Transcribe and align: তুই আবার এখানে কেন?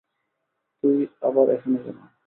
তুই 0.83 0.97
আবার 1.21 1.45
এখানে 1.55 1.77
কেন? 1.83 1.97